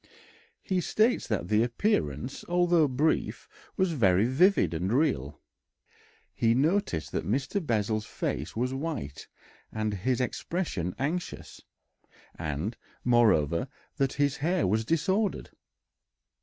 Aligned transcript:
He 0.63 0.81
states 0.81 1.27
that 1.27 1.47
the 1.47 1.61
appearance, 1.61 2.43
although 2.45 2.87
brief, 2.87 3.47
was 3.77 3.91
very 3.91 4.25
vivid 4.25 4.73
and 4.73 4.91
real. 4.91 5.39
He 6.33 6.55
noticed 6.55 7.11
that 7.11 7.23
Mr. 7.23 7.63
Bessel's 7.63 8.07
face 8.07 8.55
was 8.55 8.73
white 8.73 9.27
and 9.71 9.93
his 9.93 10.19
expression 10.19 10.95
anxious, 10.97 11.61
and, 12.33 12.75
moreover, 13.03 13.67
that 13.97 14.13
his 14.13 14.37
hair 14.37 14.65
was 14.65 14.85
disordered. 14.85 15.51